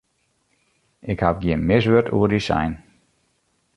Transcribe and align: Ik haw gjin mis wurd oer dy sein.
Ik 1.11 1.19
haw 1.23 1.37
gjin 1.41 1.65
mis 1.67 1.85
wurd 1.89 2.13
oer 2.17 2.29
dy 2.31 2.39
sein. 2.47 2.73